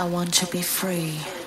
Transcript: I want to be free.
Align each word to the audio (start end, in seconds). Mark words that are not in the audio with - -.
I 0.00 0.04
want 0.04 0.32
to 0.32 0.46
be 0.46 0.62
free. 0.62 1.39